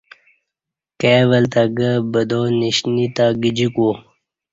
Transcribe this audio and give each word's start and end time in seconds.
کای 0.99 1.21
ولتہ 1.29 1.63
گہ 1.77 1.91
بدا 2.11 2.39
ن 2.57 2.61
شنی 2.77 3.05
تہ 3.15 3.25
گجیکو 3.41 3.89